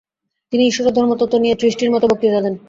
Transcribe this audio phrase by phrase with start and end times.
[0.53, 2.55] তিনি ঈশ্বর ও ধর্মতত্ত্ব নিয়ে ত্রিশটির মত বক্তৃতা দেন।